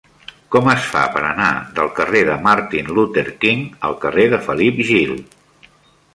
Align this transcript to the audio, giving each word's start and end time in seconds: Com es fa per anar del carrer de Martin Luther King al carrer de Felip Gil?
Com 0.53 0.69
es 0.71 0.85
fa 0.93 1.03
per 1.17 1.21
anar 1.27 1.49
del 1.79 1.91
carrer 1.99 2.23
de 2.31 2.39
Martin 2.47 2.91
Luther 3.01 3.27
King 3.45 3.63
al 3.91 3.97
carrer 4.07 4.27
de 4.35 4.41
Felip 4.49 4.83
Gil? 4.91 5.15